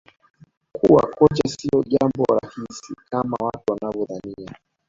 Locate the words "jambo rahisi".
1.87-2.95